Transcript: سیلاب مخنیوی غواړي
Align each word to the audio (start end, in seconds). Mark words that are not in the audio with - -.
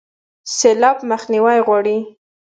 سیلاب 0.57 0.97
مخنیوی 1.11 1.59
غواړي 1.67 1.97